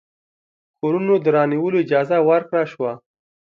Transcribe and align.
کورونو 0.79 1.13
د 1.23 1.25
رانیولو 1.35 1.81
اجازه 1.83 2.17
ورکړه 2.29 2.63
شوه. 2.71 2.91